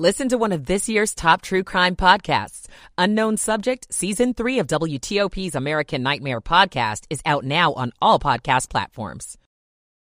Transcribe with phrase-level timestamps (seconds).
[0.00, 2.68] Listen to one of this year's top true crime podcasts.
[2.96, 8.70] Unknown Subject, Season 3 of WTOP's American Nightmare podcast is out now on all podcast
[8.70, 9.36] platforms.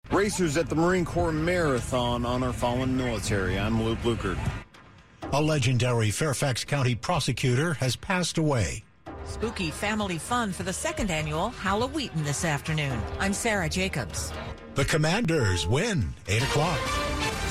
[0.10, 3.60] Racers at the Marine Corps Marathon honor fallen military.
[3.60, 4.40] I'm Luke Lukert.
[5.34, 8.86] A legendary Fairfax County prosecutor has passed away.
[9.26, 12.98] Spooky family fun for the second annual Halloween this afternoon.
[13.20, 14.32] I'm Sarah Jacobs.
[14.76, 16.80] The Commanders win 8 o'clock.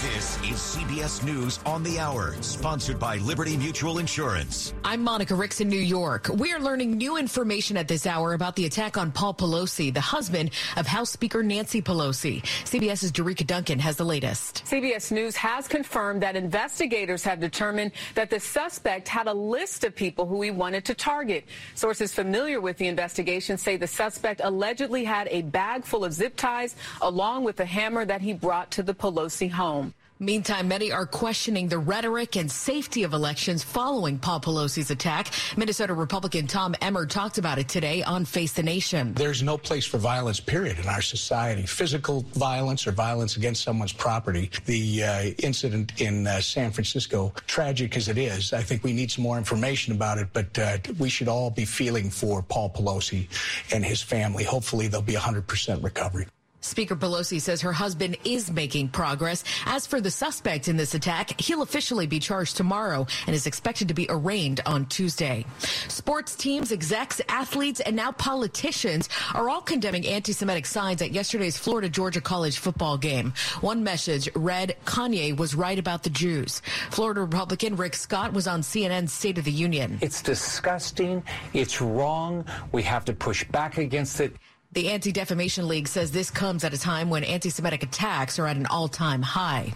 [0.01, 4.73] This is CBS News on the Hour, sponsored by Liberty Mutual Insurance.
[4.83, 6.29] I'm Monica Ricks in New York.
[6.29, 10.01] We are learning new information at this hour about the attack on Paul Pelosi, the
[10.01, 12.41] husband of House Speaker Nancy Pelosi.
[12.65, 14.65] CBS's Dorika Duncan has the latest.
[14.65, 19.95] CBS News has confirmed that investigators have determined that the suspect had a list of
[19.95, 21.45] people who he wanted to target.
[21.75, 26.37] Sources familiar with the investigation say the suspect allegedly had a bag full of zip
[26.37, 29.93] ties along with a hammer that he brought to the Pelosi home.
[30.21, 35.29] Meantime, many are questioning the rhetoric and safety of elections following Paul Pelosi's attack.
[35.57, 39.15] Minnesota Republican Tom Emmer talked about it today on Face the Nation.
[39.15, 41.67] There's no place for violence, period, in our society.
[41.67, 44.51] Physical violence or violence against someone's property.
[44.65, 49.13] The uh, incident in uh, San Francisco, tragic as it is, I think we need
[49.13, 53.29] some more information about it, but uh, we should all be feeling for Paul Pelosi
[53.73, 54.43] and his family.
[54.43, 56.27] Hopefully, there'll be 100% recovery.
[56.69, 59.43] Speaker Pelosi says her husband is making progress.
[59.67, 63.89] As for the suspect in this attack, he'll officially be charged tomorrow and is expected
[63.89, 65.45] to be arraigned on Tuesday.
[65.89, 71.89] Sports teams, execs, athletes, and now politicians are all condemning anti-Semitic signs at yesterday's Florida
[71.89, 73.33] Georgia College football game.
[73.61, 76.61] One message read, Kanye was right about the Jews.
[76.91, 79.99] Florida Republican Rick Scott was on CNN's State of the Union.
[80.01, 81.23] It's disgusting.
[81.53, 82.45] It's wrong.
[82.73, 84.37] We have to push back against it.
[84.79, 88.47] The Anti Defamation League says this comes at a time when anti Semitic attacks are
[88.47, 89.75] at an all time high.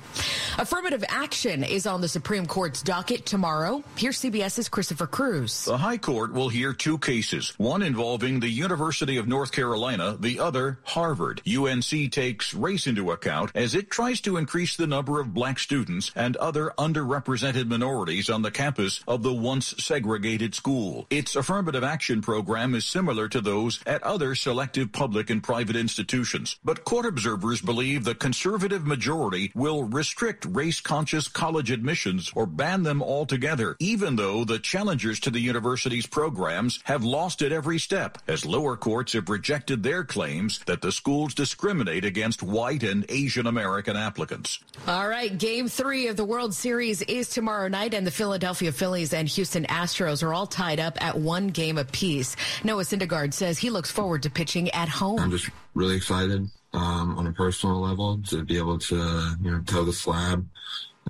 [0.59, 3.83] Affirmative action is on the Supreme Court's docket tomorrow.
[3.97, 5.65] Here's CBS's Christopher Cruz.
[5.65, 10.39] The High Court will hear two cases, one involving the University of North Carolina, the
[10.39, 11.43] other Harvard.
[11.49, 16.13] UNC takes race into account as it tries to increase the number of black students
[16.15, 21.09] and other underrepresented minorities on the campus of the once segregated school.
[21.11, 26.57] Its affirmative action program is similar to those at other selective public and private institutions.
[26.65, 33.03] But court observers believe the conservative majority will restrict race-conscious college admissions or ban them
[33.03, 38.45] altogether, even though the challengers to the university's programs have lost at every step, as
[38.45, 43.97] lower courts have rejected their claims that the schools discriminate against white and Asian American
[43.97, 44.59] applicants.
[44.87, 49.13] All right, game three of the World Series is tomorrow night, and the Philadelphia Phillies
[49.13, 52.37] and Houston Astros are all tied up at one game apiece.
[52.65, 55.19] Noah Syndergaard says he looks forward to pitching at home.
[55.19, 58.97] I'm just really excited um, on a personal level to be able to
[59.43, 60.47] you know toe the slab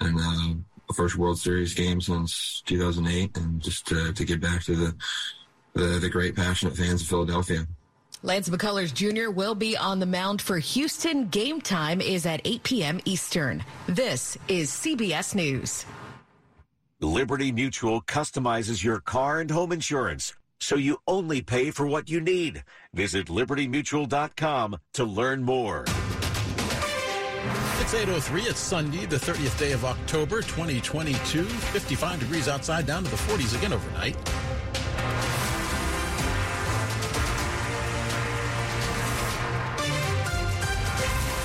[0.00, 0.54] and uh,
[0.88, 4.94] the first World Series game since 2008, and just to, to get back to the,
[5.74, 7.66] the the great passionate fans of Philadelphia.
[8.24, 9.30] Lance McCullers Jr.
[9.30, 11.26] will be on the mound for Houston.
[11.28, 13.00] Game time is at 8 p.m.
[13.04, 13.64] Eastern.
[13.88, 15.84] This is CBS News.
[17.00, 22.20] Liberty Mutual customizes your car and home insurance so you only pay for what you
[22.20, 22.62] need.
[22.94, 25.84] Visit libertymutual.com to learn more.
[27.80, 28.48] It's 8.03.
[28.48, 31.42] It's Sunday, the 30th day of October, 2022.
[31.44, 34.16] 55 degrees outside, down to the 40s again overnight.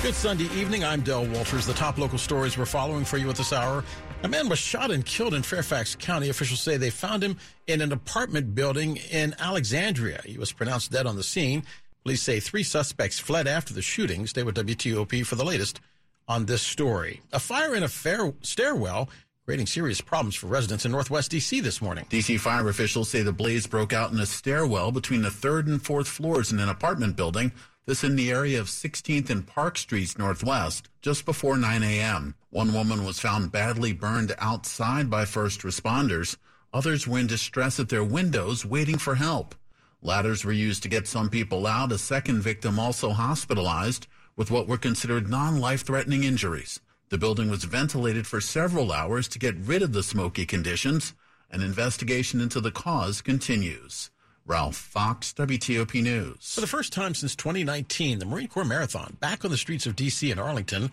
[0.08, 0.84] Good Sunday evening.
[0.84, 1.66] I'm Del Walters.
[1.66, 3.84] The top local stories we're following for you at this hour.
[4.22, 6.30] A man was shot and killed in Fairfax County.
[6.30, 7.36] Officials say they found him
[7.66, 10.22] in an apartment building in Alexandria.
[10.24, 11.62] He was pronounced dead on the scene.
[12.04, 14.26] Police say three suspects fled after the shooting.
[14.26, 15.82] Stay with WTOP for the latest
[16.26, 17.20] on this story.
[17.34, 19.10] A fire in a fair stairwell
[19.44, 21.60] creating serious problems for residents in Northwest D.C.
[21.60, 22.06] this morning.
[22.08, 22.38] D.C.
[22.38, 26.08] fire officials say the blaze broke out in a stairwell between the third and fourth
[26.08, 27.52] floors in an apartment building
[27.88, 32.34] this in the area of 16th and Park Streets Northwest, just before 9 a.m.
[32.50, 36.36] One woman was found badly burned outside by first responders.
[36.74, 39.54] Others were in distress at their windows waiting for help.
[40.02, 41.90] Ladders were used to get some people out.
[41.90, 46.80] A second victim also hospitalized with what were considered non-life threatening injuries.
[47.08, 51.14] The building was ventilated for several hours to get rid of the smoky conditions.
[51.50, 54.10] An investigation into the cause continues.
[54.48, 56.54] Ralph Fox, WTOP News.
[56.54, 59.94] For the first time since 2019, the Marine Corps Marathon back on the streets of
[59.94, 60.30] D.C.
[60.30, 60.90] and Arlington.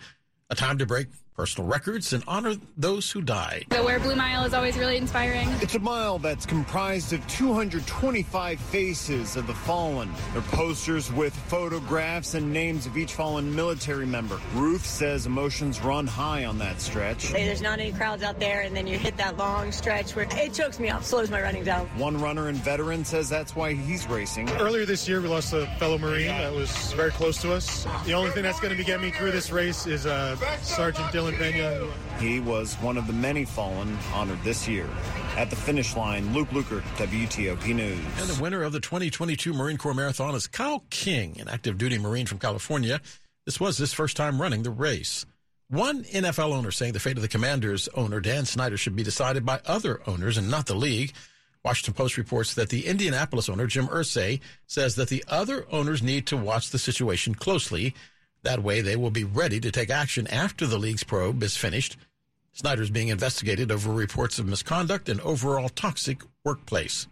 [0.49, 3.65] A time to break personal records, and honor those who died.
[3.69, 5.49] The Wear Blue Mile is always really inspiring.
[5.61, 10.09] It's a mile that's comprised of 225 faces of the fallen.
[10.31, 14.39] They're posters with photographs and names of each fallen military member.
[14.53, 17.27] Ruth says emotions run high on that stretch.
[17.27, 20.27] Hey, There's not any crowds out there, and then you hit that long stretch where
[20.31, 21.87] it chokes me up, slows my running down.
[21.97, 24.49] One runner and veteran says that's why he's racing.
[24.51, 27.85] Earlier this year, we lost a fellow Marine that was very close to us.
[28.05, 31.11] The only thing that's going to be getting me through this race is uh, Sergeant
[31.33, 31.87] Pena.
[32.19, 34.87] He was one of the many fallen honored this year.
[35.37, 37.99] At the finish line, Luke Lukert, WTOP News.
[38.19, 41.97] And the winner of the 2022 Marine Corps Marathon is Kyle King, an active duty
[41.97, 43.01] Marine from California.
[43.45, 45.25] This was his first time running the race.
[45.69, 49.45] One NFL owner saying the fate of the Commanders owner, Dan Snyder, should be decided
[49.45, 51.13] by other owners and not the league.
[51.63, 56.27] Washington Post reports that the Indianapolis owner, Jim Irsay, says that the other owners need
[56.27, 57.95] to watch the situation closely.
[58.45, 61.97] That way, they will be ready to take action after the league's probe is finished.
[62.53, 67.07] Snyder's being investigated over reports of misconduct and overall toxic workplace.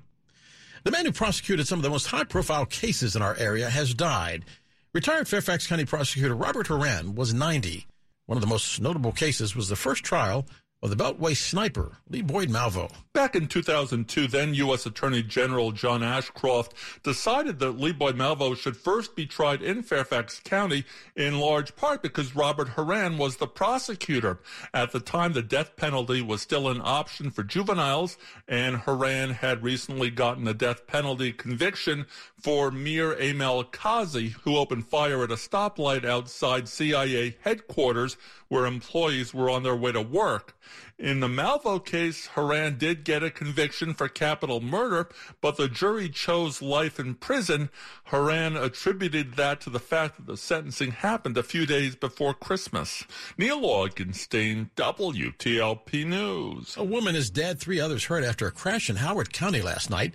[0.83, 3.95] The man who prosecuted some of the most high profile cases in our area has
[3.95, 4.45] died.
[4.93, 7.87] Retired Fairfax County prosecutor Robert Horan was 90.
[8.27, 10.45] One of the most notable cases was the first trial
[10.83, 12.91] of the Beltway sniper, Lee Boyd Malvo.
[13.13, 14.85] Back in 2002, then U.S.
[14.85, 20.41] Attorney General John Ashcroft decided that Lee Boyd Malvo should first be tried in Fairfax
[20.43, 20.83] County,
[21.15, 24.39] in large part because Robert Horan was the prosecutor.
[24.73, 29.63] At the time, the death penalty was still an option for juveniles, and Horan had
[29.63, 32.07] recently gotten a death penalty conviction
[32.41, 38.17] for Mir Aimal Kasi, who opened fire at a stoplight outside CIA headquarters
[38.53, 40.55] where employees were on their way to work.
[40.99, 45.09] In the Malvo case, Horan did get a conviction for capital murder,
[45.41, 47.71] but the jury chose life in prison.
[48.05, 53.05] Horan attributed that to the fact that the sentencing happened a few days before Christmas.
[53.39, 56.77] Neil Augenstein, WTOP News.
[56.77, 60.13] A woman is dead, three others hurt after a crash in Howard County last night.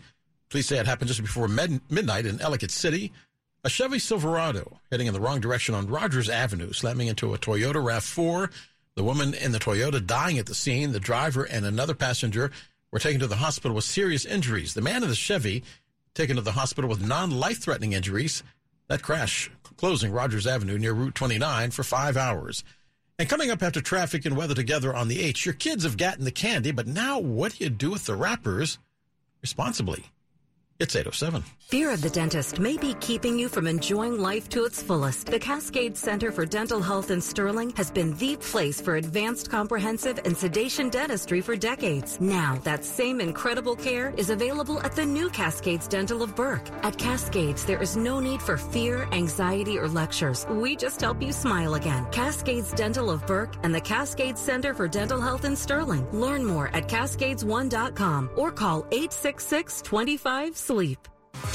[0.49, 3.13] Police say it happened just before med- midnight in Ellicott City.
[3.65, 7.83] A Chevy Silverado heading in the wrong direction on Rogers Avenue, slamming into a Toyota
[7.83, 8.53] RAV4.
[8.95, 10.93] The woman in the Toyota dying at the scene.
[10.93, 12.53] The driver and another passenger
[12.93, 14.75] were taken to the hospital with serious injuries.
[14.75, 15.65] The man in the Chevy
[16.15, 18.45] taken to the hospital with non-life threatening injuries.
[18.87, 22.63] That crash closing Rogers Avenue near Route 29 for five hours.
[23.19, 26.25] And coming up after traffic and weather together on the H, your kids have gotten
[26.25, 28.79] the candy, but now what do you do with the wrappers
[29.43, 30.05] responsibly?
[30.81, 31.43] It's 807.
[31.67, 35.27] Fear of the dentist may be keeping you from enjoying life to its fullest.
[35.27, 40.21] The Cascade Center for Dental Health in Sterling has been the place for advanced comprehensive
[40.25, 42.21] and sedation dentistry for decades.
[42.21, 46.71] Now, that same incredible care is available at the new Cascades Dental of Burke.
[46.85, 50.47] At Cascades, there is no need for fear, anxiety, or lectures.
[50.49, 52.07] We just help you smile again.
[52.13, 56.09] Cascades Dental of Burke and the Cascades Center for Dental Health in Sterling.
[56.13, 61.09] Learn more at cascades1.com or call 866 25 sleep.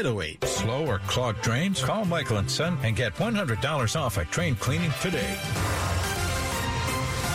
[0.00, 0.44] 808.
[0.44, 1.84] Slow or clogged drains?
[1.84, 5.36] Call Michael and Son and get $100 off at train cleaning today.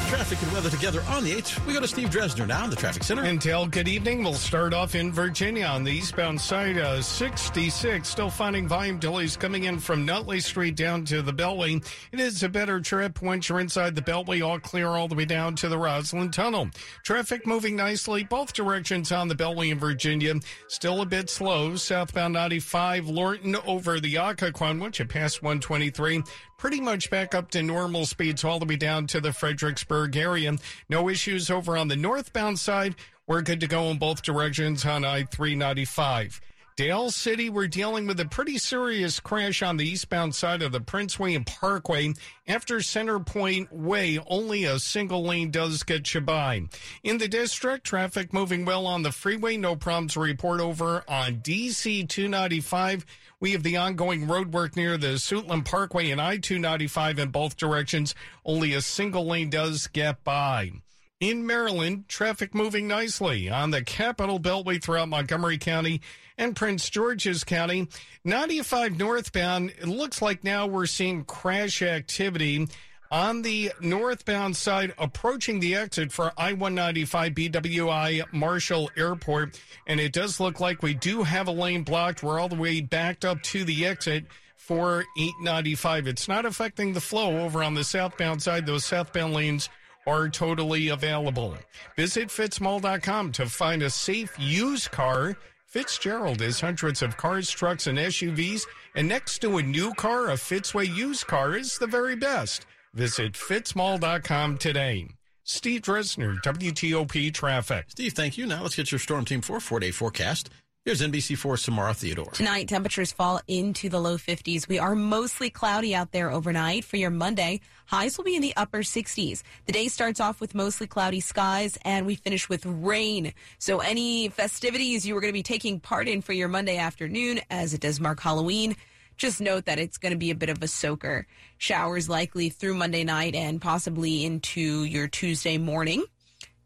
[0.07, 1.65] Traffic and weather together on the 8th.
[1.65, 3.23] We go to Steve Dresner now in the traffic center.
[3.23, 4.23] Intel, good evening.
[4.23, 8.07] We'll start off in Virginia on the eastbound side, uh, 66.
[8.07, 11.83] Still finding volume delays coming in from Nutley Street down to the Beltway.
[12.11, 15.25] It is a better trip once you're inside the Beltway, all clear all the way
[15.25, 16.69] down to the Rosslyn Tunnel.
[17.03, 20.35] Traffic moving nicely both directions on the Beltway in Virginia.
[20.67, 21.75] Still a bit slow.
[21.75, 26.23] Southbound 95, Lorton over the Occoquan once you pass 123
[26.57, 30.55] pretty much back up to normal speeds all the way down to the Fredericksburg area.
[30.89, 32.95] No issues over on the northbound side.
[33.27, 36.41] We're good to go in both directions on I 395.
[36.77, 40.81] Dale City, we're dealing with a pretty serious crash on the eastbound side of the
[40.81, 42.13] Prince William Parkway.
[42.49, 46.63] After Center Point Way, only a single lane does get you by.
[47.01, 49.55] In the district, traffic moving well on the freeway.
[49.55, 53.05] No problems report over on DC 295.
[53.39, 57.55] We have the ongoing road work near the Suitland Parkway and I 295 in both
[57.55, 58.13] directions.
[58.43, 60.73] Only a single lane does get by.
[61.21, 66.01] In Maryland, traffic moving nicely on the Capital Beltway throughout Montgomery County
[66.37, 67.87] and Prince George's County.
[68.25, 72.67] 95 northbound, it looks like now we're seeing crash activity
[73.11, 80.11] On the northbound side, approaching the exit for I 195 BWI Marshall Airport, and it
[80.11, 82.23] does look like we do have a lane blocked.
[82.23, 84.25] We're all the way backed up to the exit
[84.57, 86.07] for 895.
[86.07, 88.65] It's not affecting the flow over on the southbound side.
[88.65, 89.69] Those southbound lanes
[90.07, 91.55] are totally available.
[91.95, 95.37] Visit fitzmall.com to find a safe used car.
[95.65, 98.61] Fitzgerald has hundreds of cars, trucks, and SUVs,
[98.95, 102.65] and next to a new car, a Fitzway used car is the very best.
[102.93, 105.09] Visit fitzmall.com today.
[105.43, 107.85] Steve Dresner, WTOP Traffic.
[107.89, 108.47] Steve, thank you.
[108.47, 110.49] Now let's get your Storm Team 4 four day forecast.
[110.85, 112.29] Here's NBC4 Samara Theodore.
[112.29, 114.67] Tonight, temperatures fall into the low 50s.
[114.67, 116.85] We are mostly cloudy out there overnight.
[116.85, 119.41] For your Monday, highs will be in the upper 60s.
[119.65, 123.33] The day starts off with mostly cloudy skies, and we finish with rain.
[123.57, 127.39] So, any festivities you were going to be taking part in for your Monday afternoon,
[127.49, 128.75] as it does mark Halloween,
[129.17, 131.25] just note that it's going to be a bit of a soaker.
[131.57, 136.05] Showers likely through Monday night and possibly into your Tuesday morning.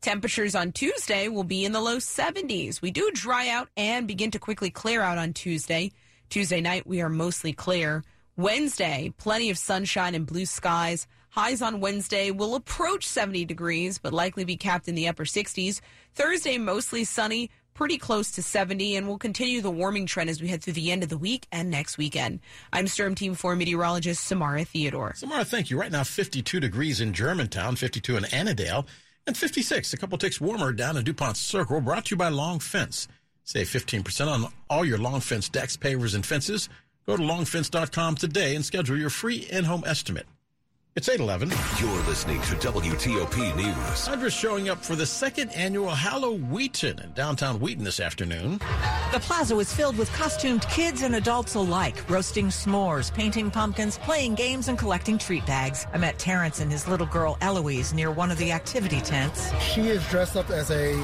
[0.02, 2.82] Temperatures on Tuesday will be in the low 70s.
[2.82, 5.92] We do dry out and begin to quickly clear out on Tuesday.
[6.30, 8.06] Tuesday night, we are mostly clear.
[8.38, 11.06] Wednesday, plenty of sunshine and blue skies.
[11.32, 15.82] Highs on Wednesday will approach 70 degrees, but likely be capped in the upper 60s.
[16.14, 20.48] Thursday, mostly sunny, pretty close to 70, and we'll continue the warming trend as we
[20.48, 22.40] head through the end of the week and next weekend.
[22.72, 25.16] I'm Storm Team 4 meteorologist Samara Theodore.
[25.16, 25.78] Samara, thank you.
[25.78, 28.86] Right now, 52 degrees in Germantown, 52 in Annandale
[29.30, 32.58] and 56, a couple ticks warmer down in DuPont Circle, brought to you by Long
[32.58, 33.08] Fence.
[33.44, 36.68] Save 15% on all your Long Fence decks, pavers, and fences.
[37.06, 40.26] Go to longfence.com today and schedule your free in-home estimate.
[40.96, 41.52] It's 811.
[41.80, 44.08] You're listening to WTOP News.
[44.08, 48.58] Hunter's showing up for the second annual Halloween in downtown Wheaton this afternoon.
[49.14, 54.34] The plaza was filled with costumed kids and adults alike, roasting s'mores, painting pumpkins, playing
[54.34, 55.86] games, and collecting treat bags.
[55.94, 59.54] I met Terrence and his little girl Eloise near one of the activity tents.
[59.62, 60.96] She is dressed up as a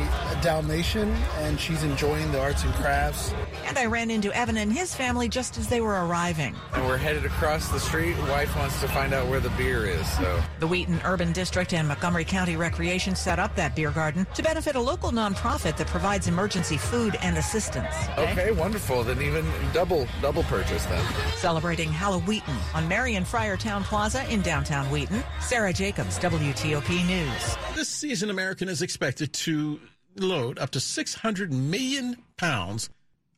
[0.42, 3.34] Dalmatian and she's enjoying the arts and crafts.
[3.66, 6.56] And I ran into Evan and his family just as they were arriving.
[6.74, 8.18] And we're headed across the street.
[8.28, 10.10] Wife wants to find out where the beer is.
[10.14, 14.42] So the Wheaton Urban District and Montgomery County Recreation set up that beer garden to
[14.42, 17.94] benefit a local nonprofit that provides emergency food and assistance.
[18.18, 19.04] Okay, okay wonderful.
[19.04, 21.06] Then even double double purchase then.
[21.36, 22.42] Celebrating Halloween
[22.74, 25.22] on Marian Fryer Town Plaza in downtown Wheaton.
[25.42, 27.58] Sarah Jacobs, WTOP News.
[27.76, 29.80] This season, American is expected to
[30.16, 32.90] load up to 600 million pounds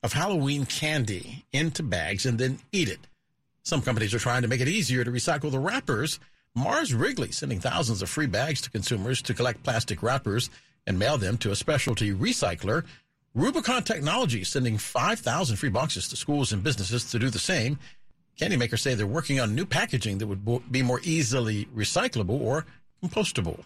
[0.03, 3.00] of Halloween candy into bags and then eat it.
[3.67, 6.21] Some companies are trying to make it easier to recycle the wrappers
[6.55, 10.50] Mars Wrigley sending thousands of free bags to consumers to collect plastic wrappers
[10.86, 12.86] and mail them to a specialty recycler.
[13.36, 17.77] Rubicon Technology sending 5,000 free boxes to schools and businesses to do the same.
[18.39, 22.65] Candy makers say they're working on new packaging that would be more easily recyclable or
[23.03, 23.65] compostable.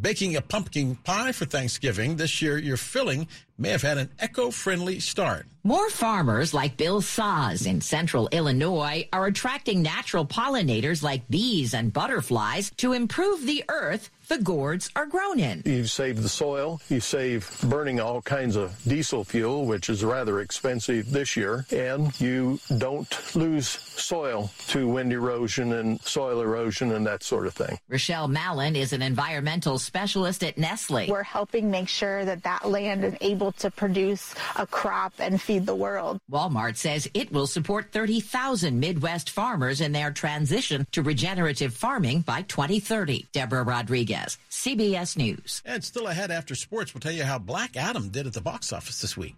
[0.00, 3.26] Baking a pumpkin pie for Thanksgiving this year, your filling
[3.60, 5.46] may have had an eco-friendly start.
[5.62, 11.92] More farmers like Bill Saz in central Illinois are attracting natural pollinators like bees and
[11.92, 15.60] butterflies to improve the earth the gourds are grown in.
[15.66, 20.38] You save the soil, you save burning all kinds of diesel fuel, which is rather
[20.38, 27.04] expensive this year, and you don't lose soil to wind erosion and soil erosion and
[27.08, 27.76] that sort of thing.
[27.88, 31.08] Rochelle Mallon is an environmental specialist at Nestle.
[31.08, 33.16] We're helping make sure that that land is
[33.50, 36.20] able to produce a crop and feed the world.
[36.30, 42.42] Walmart says it will support 30,000 Midwest farmers in their transition to regenerative farming by
[42.42, 43.26] 2030.
[43.32, 44.38] Deborah Rodriguez.
[44.50, 45.62] CBS News.
[45.64, 48.72] And still ahead after sports, we'll tell you how Black Adam did at the box
[48.72, 49.34] office this week.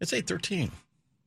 [0.00, 0.70] It's 813.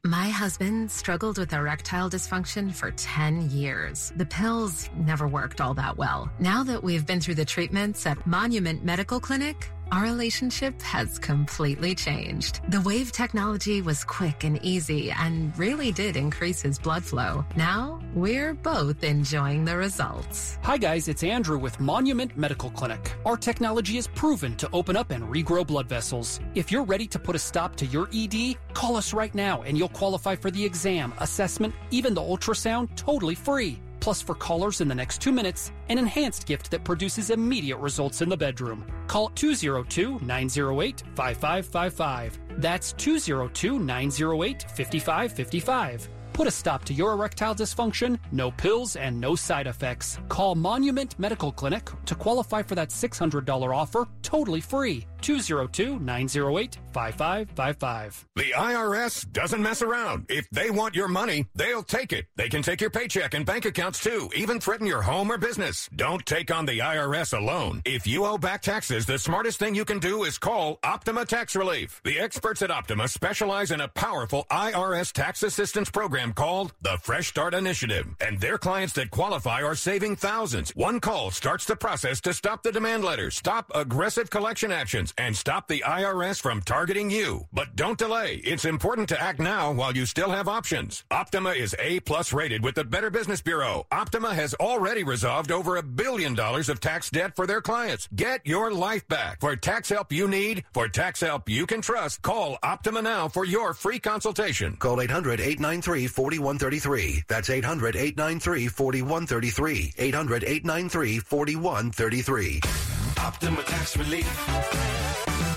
[0.03, 4.13] My husband struggled with erectile dysfunction for 10 years.
[4.15, 6.29] The pills never worked all that well.
[6.39, 11.95] Now that we've been through the treatments at Monument Medical Clinic, our relationship has completely
[11.95, 12.61] changed.
[12.69, 17.45] The wave technology was quick and easy and really did increase his blood flow.
[17.55, 20.57] Now we're both enjoying the results.
[20.63, 23.13] Hi, guys, it's Andrew with Monument Medical Clinic.
[23.25, 26.39] Our technology is proven to open up and regrow blood vessels.
[26.55, 29.77] If you're ready to put a stop to your ED, call us right now and
[29.77, 33.79] you'll qualify for the exam, assessment, even the ultrasound totally free.
[34.07, 38.21] Plus, for callers in the next two minutes, an enhanced gift that produces immediate results
[38.21, 38.89] in the bedroom.
[39.07, 42.39] Call 202 908 5555.
[42.51, 46.09] That's 202 908 5555.
[46.31, 50.19] Put a stop to your erectile dysfunction, no pills, and no side effects.
[50.29, 55.05] Call Monument Medical Clinic to qualify for that $600 offer totally free.
[55.27, 58.25] 202 908 5555.
[58.37, 60.25] The IRS doesn't mess around.
[60.29, 62.27] If they want your money, they'll take it.
[62.37, 65.89] They can take your paycheck and bank accounts too, even threaten your home or business.
[65.93, 67.81] Don't take on the IRS alone.
[67.83, 71.57] If you owe back taxes, the smartest thing you can do is call Optima Tax
[71.57, 71.99] Relief.
[72.05, 77.27] The experts at Optima specialize in a powerful IRS tax assistance program called the Fresh
[77.27, 78.07] Start Initiative.
[78.21, 80.71] And their clients that qualify are saving thousands.
[80.73, 85.35] One call starts the process to stop the demand letters, stop aggressive collection actions, and
[85.35, 87.47] stop the IRS from targeting you.
[87.51, 88.35] But don't delay.
[88.43, 91.03] It's important to act now while you still have options.
[91.11, 93.85] Optima is A plus rated with the Better Business Bureau.
[93.91, 98.07] Optima has already resolved over a billion dollars of tax debt for their clients.
[98.15, 99.39] Get your life back.
[99.41, 103.45] For tax help you need, for tax help you can trust, call Optima now for
[103.45, 104.75] your free consultation.
[104.75, 107.23] Call 800 893 4133.
[107.27, 109.93] That's 800 893 4133.
[109.97, 113.06] 800 893 4133.
[113.19, 114.27] Optima Tax Relief.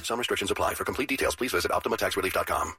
[0.05, 0.75] Some restrictions apply.
[0.75, 2.75] For complete details, please visit OptimaTaxRelief.com.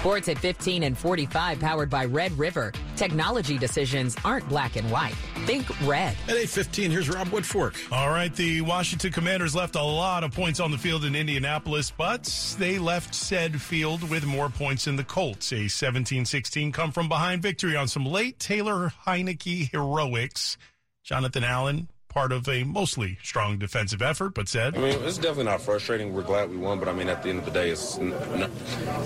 [0.00, 2.72] Sports at 15 and 45 powered by Red River.
[2.96, 5.12] Technology decisions aren't black and white.
[5.44, 6.16] Think red.
[6.26, 7.76] At 8.15, here's Rob Woodfork.
[7.92, 11.90] All right, the Washington Commanders left a lot of points on the field in Indianapolis,
[11.90, 12.24] but
[12.58, 15.52] they left said field with more points than the Colts.
[15.52, 20.56] A 17-16 come from behind victory on some late Taylor Heinicke heroics.
[21.04, 25.44] Jonathan Allen part of a mostly strong defensive effort, but said, I mean, it's definitely
[25.44, 26.12] not frustrating.
[26.12, 27.98] We're glad we won, but I mean, at the end of the day, it's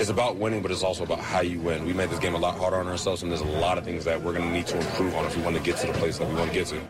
[0.01, 1.85] it's about winning, but it's also about how you win.
[1.85, 4.05] We made this game a lot harder on ourselves, and there's a lot of things
[4.07, 5.93] that we're going to need to improve on if we want to get to the
[5.93, 6.81] place that we want to get to.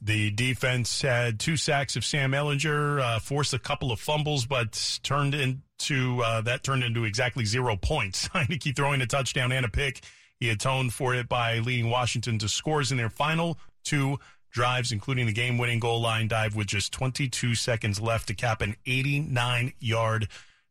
[0.00, 4.98] The defense had two sacks of Sam Ehlinger, uh, forced a couple of fumbles, but
[5.02, 8.28] turned into uh, that turned into exactly zero points.
[8.34, 10.00] Heinicke throwing a touchdown and a pick.
[10.38, 14.18] He atoned for it by leading Washington to scores in their final two
[14.52, 18.60] drives, including the game winning goal line dive with just 22 seconds left to cap
[18.60, 20.28] an 89 yard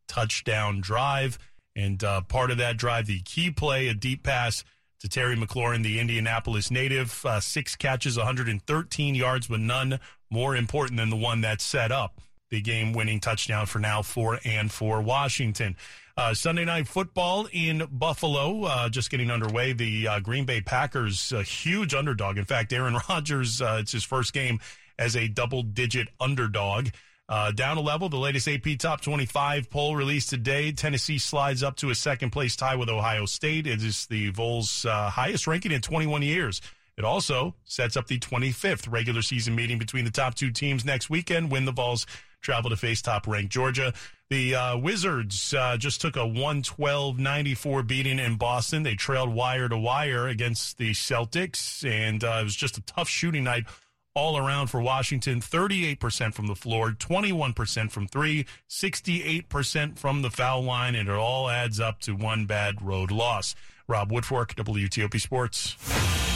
[0.07, 1.37] touchdown drive.
[1.75, 4.63] And uh, part of that drive, the key play, a deep pass
[4.99, 10.97] to Terry McLaurin, the Indianapolis native, uh, six catches, 113 yards, but none more important
[10.97, 12.21] than the one that set up
[12.51, 15.75] the game winning touchdown for now for and for Washington.
[16.17, 19.73] Uh, Sunday night football in Buffalo, uh, just getting underway.
[19.73, 22.37] The uh, Green Bay Packers, a huge underdog.
[22.37, 24.59] In fact, Aaron Rodgers, uh, it's his first game
[24.99, 26.89] as a double digit underdog.
[27.29, 30.73] Uh, down a level, the latest AP Top 25 poll released today.
[30.73, 33.65] Tennessee slides up to a second place tie with Ohio State.
[33.65, 36.61] It is the Vols' uh, highest ranking in 21 years.
[36.97, 41.09] It also sets up the 25th regular season meeting between the top two teams next
[41.09, 42.05] weekend when the Vols
[42.41, 43.93] travel to face top ranked Georgia.
[44.29, 48.83] The uh, Wizards uh, just took a 112 94 beating in Boston.
[48.83, 53.09] They trailed wire to wire against the Celtics, and uh, it was just a tough
[53.09, 53.65] shooting night
[54.13, 60.63] all around for Washington 38% from the floor, 21% from three, 68% from the foul
[60.63, 63.55] line, and it all adds up to one bad road loss.
[63.87, 66.30] Rob Woodfork, WTOP Sports.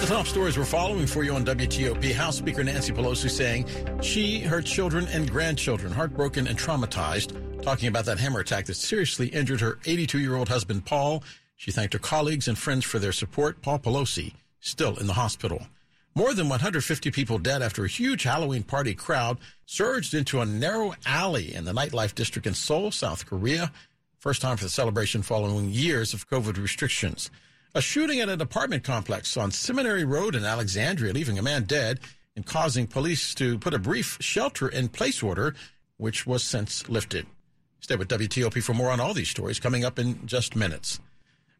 [0.00, 2.12] The top stories we're following for you on WTOP.
[2.12, 3.66] House Speaker Nancy Pelosi saying
[4.02, 9.28] she, her children, and grandchildren heartbroken and traumatized, talking about that hammer attack that seriously
[9.28, 11.24] injured her 82 year old husband, Paul.
[11.56, 13.62] She thanked her colleagues and friends for their support.
[13.62, 15.66] Paul Pelosi still in the hospital.
[16.14, 20.94] More than 150 people dead after a huge Halloween party crowd surged into a narrow
[21.04, 23.72] alley in the nightlife district in Seoul, South Korea.
[24.18, 27.30] First time for the celebration following years of COVID restrictions.
[27.76, 32.00] A shooting at an apartment complex on Seminary Road in Alexandria, leaving a man dead
[32.34, 35.54] and causing police to put a brief shelter in place order,
[35.98, 37.26] which was since lifted.
[37.80, 41.00] Stay with WTOP for more on all these stories coming up in just minutes.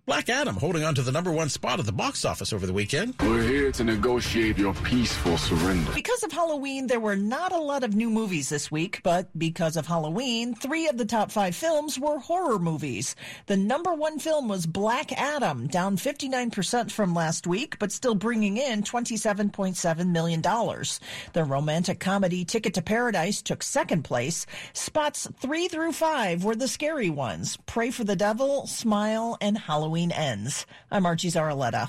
[0.07, 2.73] Black Adam holding on to the number one spot at the box office over the
[2.73, 3.16] weekend.
[3.21, 5.90] We're here to negotiate your peaceful surrender.
[5.97, 9.77] Because of Halloween, there were not a lot of new movies this week, but because
[9.77, 13.16] of Halloween, three of the top five films were horror movies.
[13.47, 18.59] The number one film was Black Adam, down 59% from last week, but still bringing
[18.59, 20.40] in $27.7 million.
[20.40, 24.47] The romantic comedy Ticket to Paradise took second place.
[24.73, 29.95] Spots three through five were the scary ones Prey for the Devil, Smile, and Halloween.
[29.96, 30.66] Halloween ends.
[30.90, 31.88] I'm Archie Zaraletta.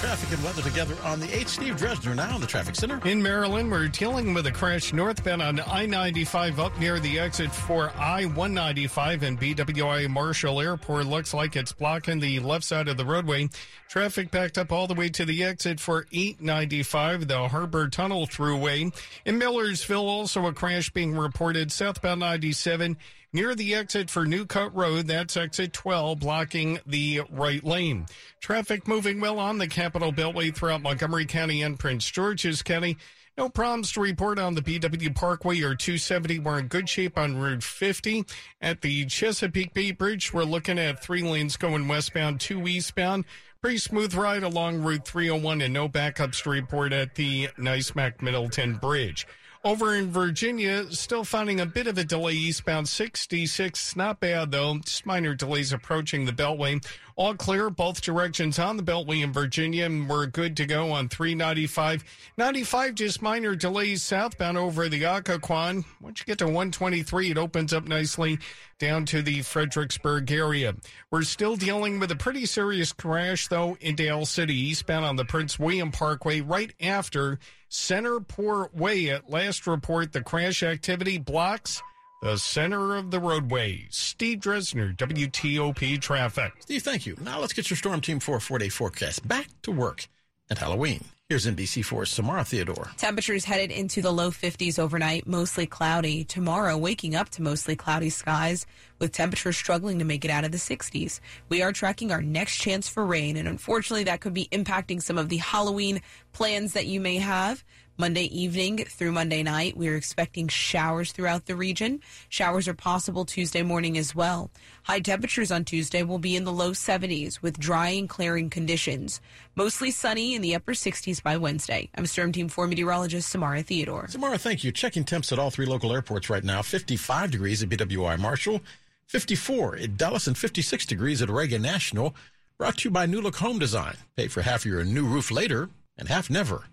[0.00, 1.48] Traffic and weather together on the 8th.
[1.48, 3.00] Steve Dresner now in the traffic center.
[3.06, 7.52] In Maryland, we're dealing with a crash northbound on I 95 up near the exit
[7.52, 11.06] for I 195 and BWI Marshall Airport.
[11.06, 13.48] Looks like it's blocking the left side of the roadway.
[13.88, 18.92] Traffic backed up all the way to the exit for 895, the Harbor Tunnel Thruway.
[19.24, 22.96] In Millersville, also a crash being reported southbound 97
[23.32, 25.06] near the exit for New Cut Road.
[25.06, 28.06] That's exit 12, blocking the right lane.
[28.40, 32.96] Traffic moving well on the Capital Beltway throughout Montgomery County and Prince George's County.
[33.38, 36.40] No problems to report on the BW Parkway or 270.
[36.40, 38.26] We're in good shape on Route 50.
[38.60, 43.24] At the Chesapeake Bay Bridge, we're looking at three lanes going westbound, two eastbound.
[43.62, 48.74] Pretty smooth ride along Route 301 and no backups to report at the NICEMAC Middleton
[48.74, 49.26] Bridge.
[49.64, 53.94] Over in Virginia, still finding a bit of a delay eastbound 66.
[53.94, 54.78] Not bad though.
[54.78, 56.84] Just minor delays approaching the Beltway.
[57.14, 61.08] All clear both directions on the Beltway in Virginia, and we're good to go on
[61.08, 62.02] 395.
[62.36, 65.84] 95, just minor delays southbound over the Occoquan.
[66.00, 68.40] Once you get to 123, it opens up nicely
[68.80, 70.74] down to the Fredericksburg area.
[71.12, 75.24] We're still dealing with a pretty serious crash, though, in Dale City, eastbound on the
[75.24, 77.38] Prince William Parkway, right after
[77.72, 79.08] Centerport Way.
[79.08, 81.82] At last report, the crash activity blocks
[82.22, 83.86] the center of the roadway.
[83.90, 86.52] Steve Dresner, WTOP Traffic.
[86.60, 87.16] Steve, thank you.
[87.20, 90.06] Now let's get your Storm Team 4 four day forecast back to work
[90.50, 91.04] at Halloween.
[91.32, 92.90] Here's NBC4's Samara Theodore.
[92.98, 96.24] Temperatures headed into the low 50s overnight, mostly cloudy.
[96.24, 98.66] Tomorrow, waking up to mostly cloudy skies
[98.98, 101.20] with temperatures struggling to make it out of the 60s.
[101.48, 105.16] We are tracking our next chance for rain, and unfortunately, that could be impacting some
[105.16, 106.02] of the Halloween
[106.34, 107.64] plans that you may have.
[107.98, 112.00] Monday evening through Monday night, we are expecting showers throughout the region.
[112.30, 114.50] Showers are possible Tuesday morning as well.
[114.84, 119.20] High temperatures on Tuesday will be in the low 70s with dry and clearing conditions.
[119.54, 121.90] Mostly sunny in the upper 60s by Wednesday.
[121.94, 124.08] I'm Storm Team 4 meteorologist Samara Theodore.
[124.08, 124.72] Samara, thank you.
[124.72, 128.62] Checking temps at all three local airports right now 55 degrees at BWI Marshall,
[129.08, 132.14] 54 at Dulles, and 56 degrees at Reagan National.
[132.56, 133.96] Brought to you by New Look Home Design.
[134.16, 136.64] Pay for half your new roof later and half never.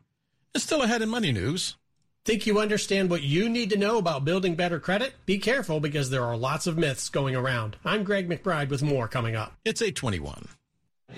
[0.56, 1.78] It's still ahead in money news.
[2.26, 5.14] Think you understand what you need to know about building better credit?
[5.28, 7.78] Be careful because there are lots of myths going around.
[7.86, 9.54] I'm Greg McBride with more coming up.
[9.64, 10.48] It's 821.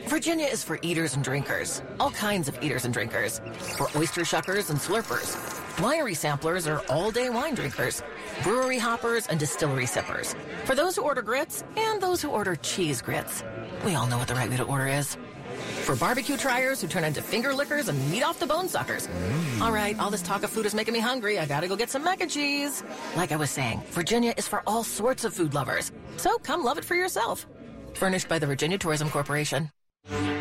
[0.07, 3.39] Virginia is for eaters and drinkers, all kinds of eaters and drinkers.
[3.77, 5.35] For oyster shuckers and slurpers.
[5.77, 8.03] Winery samplers are all day wine drinkers.
[8.43, 10.35] Brewery hoppers and distillery sippers.
[10.65, 13.43] For those who order grits and those who order cheese grits.
[13.85, 15.17] We all know what the right way to order is.
[15.85, 19.07] For barbecue triers who turn into finger lickers and meat off the bone suckers.
[19.07, 19.61] Mm.
[19.61, 21.39] All right, all this talk of food is making me hungry.
[21.39, 22.83] I gotta go get some mac and cheese.
[23.15, 25.91] Like I was saying, Virginia is for all sorts of food lovers.
[26.17, 27.45] So come love it for yourself.
[27.93, 29.69] Furnished by the Virginia Tourism Corporation.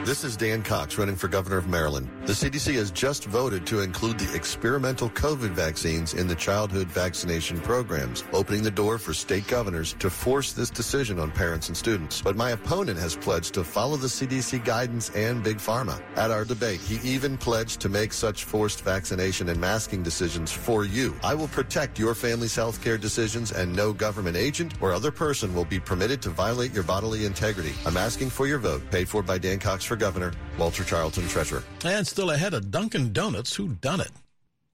[0.03, 2.09] This is Dan Cox running for governor of Maryland.
[2.25, 7.61] The CDC has just voted to include the experimental COVID vaccines in the childhood vaccination
[7.61, 12.23] programs, opening the door for state governors to force this decision on parents and students.
[12.23, 16.01] But my opponent has pledged to follow the CDC guidance and Big Pharma.
[16.17, 20.87] At our debate, he even pledged to make such forced vaccination and masking decisions for
[20.87, 21.15] you.
[21.23, 25.55] I will protect your family's health care decisions and no government agent or other person
[25.55, 27.75] will be permitted to violate your bodily integrity.
[27.85, 31.65] I'm asking for your vote, paid for by Dan Cox for governor, Walter Charlton treasurer.
[31.85, 34.13] And still ahead of Dunkin' Donuts, who done it?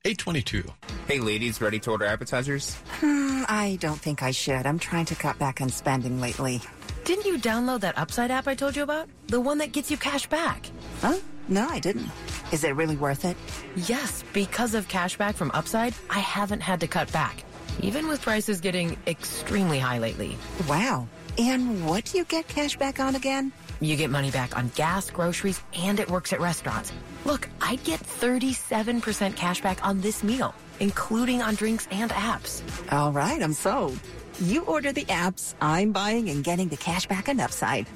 [0.04, 0.62] 822.
[1.08, 2.74] Hey, ladies, ready to order appetizers?
[3.00, 4.66] Hmm, I don't think I should.
[4.66, 6.60] I'm trying to cut back on spending lately.
[7.04, 9.08] Didn't you download that Upside app I told you about?
[9.28, 10.68] The one that gets you cash back.
[11.00, 11.16] Huh?
[11.48, 12.10] No, I didn't.
[12.52, 13.38] Is it really worth it?
[13.74, 17.42] Yes, because of cash back from Upside, I haven't had to cut back,
[17.80, 20.36] even with prices getting extremely high lately.
[20.68, 21.08] Wow.
[21.38, 23.52] And what do you get cash back on again?
[23.80, 26.92] You get money back on gas, groceries, and it works at restaurants.
[27.24, 32.62] Look, I'd get 37% cash back on this meal, including on drinks and apps.
[32.92, 33.98] All right, I'm sold.
[34.40, 37.86] You order the apps, I'm buying and getting the cash back on Upside.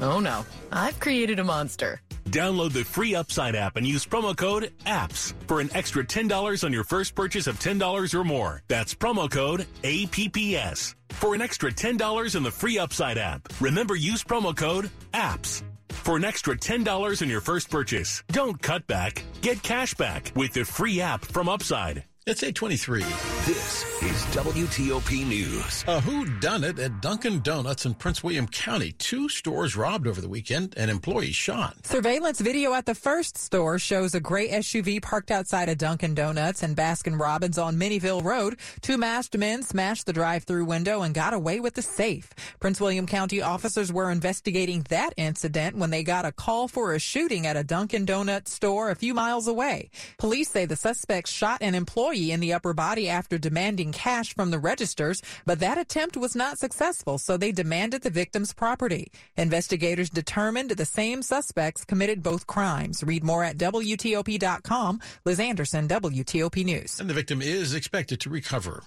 [0.00, 2.00] Oh no, I've created a monster.
[2.28, 6.72] Download the free Upside app and use promo code APPS for an extra $10 on
[6.72, 8.62] your first purchase of $10 or more.
[8.68, 13.48] That's promo code APPS for an extra $10 in the free Upside app.
[13.60, 18.22] Remember, use promo code APPS for an extra $10 in your first purchase.
[18.28, 19.24] Don't cut back.
[19.42, 22.07] Get cash back with the free app from Upside.
[22.28, 23.04] It's 823.
[23.46, 25.82] This is WTOP News.
[25.88, 28.92] A who done it at Dunkin' Donuts in Prince William County.
[28.92, 31.86] Two stores robbed over the weekend and employees shot.
[31.86, 36.62] Surveillance video at the first store shows a gray SUV parked outside a Dunkin' Donuts
[36.62, 38.58] and Baskin Robbins on Minnieville Road.
[38.82, 42.30] Two masked men smashed the drive-through window and got away with the safe.
[42.60, 46.98] Prince William County officers were investigating that incident when they got a call for a
[46.98, 49.88] shooting at a Dunkin' Donuts store a few miles away.
[50.18, 54.50] Police say the suspects shot an employee in the upper body after demanding cash from
[54.50, 59.10] the registers, but that attempt was not successful, so they demanded the victim's property.
[59.36, 63.02] Investigators determined the same suspects committed both crimes.
[63.02, 65.00] Read more at WTOP.com.
[65.24, 67.00] Liz Anderson, WTOP News.
[67.00, 68.82] And the victim is expected to recover.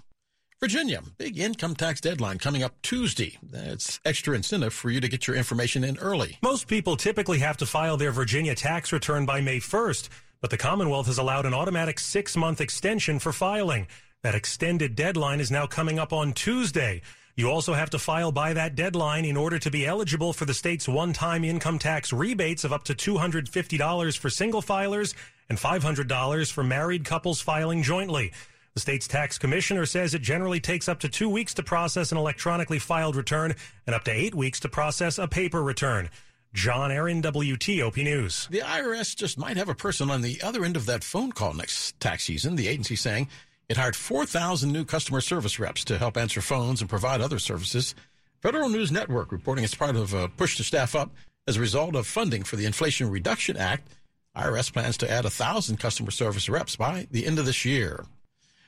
[0.62, 3.39] Virginia, big income tax deadline coming up Tuesday.
[3.41, 6.38] That's extra incentive for you to get your information in early.
[6.44, 10.10] Most people typically have to file their Virginia tax return by May 1st.
[10.42, 13.88] But the Commonwealth has allowed an automatic six month extension for filing.
[14.24, 17.02] That extended deadline is now coming up on Tuesday.
[17.36, 20.54] You also have to file by that deadline in order to be eligible for the
[20.54, 25.14] state's one time income tax rebates of up to $250 for single filers
[25.50, 28.34] and $500 for married couples filing jointly.
[28.74, 32.18] The state's tax commissioner says it generally takes up to two weeks to process an
[32.18, 36.10] electronically filed return and up to eight weeks to process a paper return.
[36.54, 38.48] John Aaron, WTOP News.
[38.52, 41.54] The IRS just might have a person on the other end of that phone call
[41.54, 42.58] next tax season.
[42.58, 43.30] The agency saying
[43.70, 47.96] it hired 4,000 new customer service reps to help answer phones and provide other services.
[48.42, 51.12] Federal News Network reporting it's part of a push to staff up
[51.48, 53.88] as a result of funding for the Inflation Reduction Act.
[54.36, 58.04] IRS plans to add 1,000 customer service reps by the end of this year.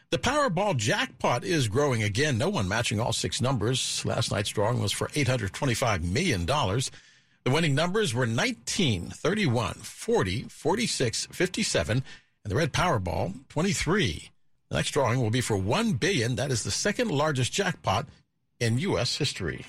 [0.10, 2.38] The Powerball jackpot is growing again.
[2.38, 4.06] No one matching all six numbers.
[4.06, 6.48] Last night's drawing was for $825 million.
[7.44, 12.04] The winning numbers were 19, 31, 40, 46, 57,
[12.44, 14.30] and the red Powerball, 23.
[14.70, 16.36] The next drawing will be for 1 billion.
[16.36, 18.08] That is the second largest jackpot
[18.62, 19.18] in U.S.
[19.18, 19.66] history.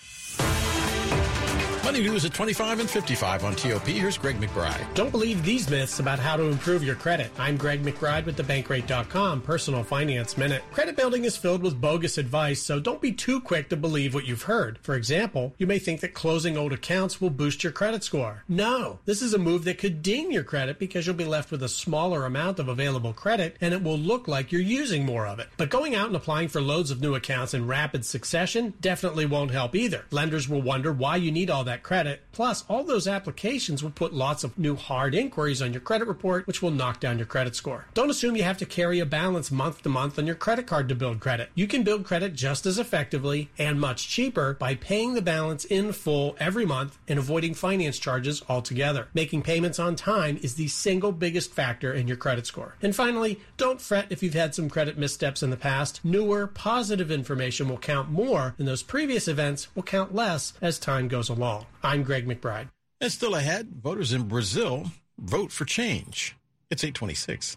[1.95, 3.87] Money News at 25 and 55 on TOP.
[3.87, 4.83] Here's Greg McBride.
[4.95, 7.31] Don't believe these myths about how to improve your credit.
[7.39, 10.65] I'm Greg McBride with thebankrate.com Personal Finance Minute.
[10.73, 14.27] Credit building is filled with bogus advice, so don't be too quick to believe what
[14.27, 14.81] you've heard.
[14.83, 18.43] For example, you may think that closing old accounts will boost your credit score.
[18.49, 21.63] No, this is a move that could ding your credit because you'll be left with
[21.63, 25.39] a smaller amount of available credit and it will look like you're using more of
[25.39, 25.47] it.
[25.57, 29.53] But going out and applying for loads of new accounts in rapid succession definitely won't
[29.53, 30.07] help either.
[30.11, 32.23] Lenders will wonder why you need all that credit.
[32.33, 36.47] Plus, all those applications will put lots of new hard inquiries on your credit report,
[36.49, 37.87] which will knock down your credit score.
[37.95, 40.89] Don't assume you have to carry a balance month to month on your credit card
[40.89, 41.51] to build credit.
[41.55, 45.93] You can build credit just as effectively and much cheaper by paying the balance in
[45.93, 49.09] full every month and avoiding finance charges altogether.
[49.15, 52.75] Making payments on time is the single biggest factor in your credit score.
[52.83, 56.01] And finally, don't fret if you've had some credit missteps in the past.
[56.03, 61.09] Newer, positive information will count more, and those previous events will count less as time
[61.09, 61.67] goes along.
[61.85, 62.71] I'm Greg McBride.
[63.01, 66.35] And still ahead, voters in Brazil vote for change.
[66.71, 67.57] It's 826.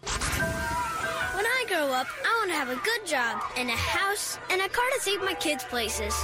[1.34, 4.60] When I grow up, I want to have a good job and a house and
[4.60, 6.14] a car to save my kids places.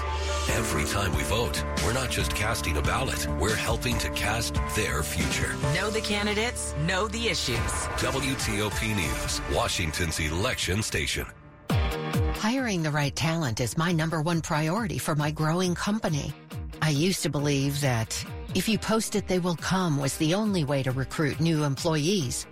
[0.51, 5.03] Every time we vote, we're not just casting a ballot, we're helping to cast their
[5.03, 5.57] future.
[5.75, 7.57] Know the candidates, know the issues.
[7.57, 11.27] WTOP News, Washington's election station.
[12.35, 16.35] Hiring the right talent is my number one priority for my growing company.
[16.85, 18.23] I used to believe that
[18.55, 22.47] if you post it, they will come was the only way to recruit new employees.